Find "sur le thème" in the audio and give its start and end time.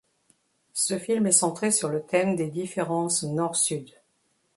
1.69-2.35